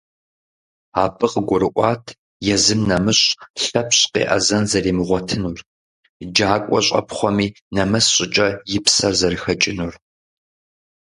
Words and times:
Абы 1.03 1.27
къыгурыӀуат 1.33 2.05
езым 2.53 2.81
нэмыщӀ 2.89 3.25
Лъэпщ 3.63 3.99
къеӀэзэн 4.13 4.63
зэримыгъуэтынур, 4.71 5.59
джакӀуэ 6.33 6.79
щӀэпхъуэми, 6.85 7.47
нэмыс 7.75 8.05
щӀыкӀэ, 8.13 8.47
и 8.75 8.79
псэр 8.83 9.13
зэрыхэкӀынур. 9.19 9.93